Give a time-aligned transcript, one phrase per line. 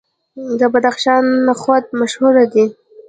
[0.59, 2.65] د بدخشان نخود مشهور دي.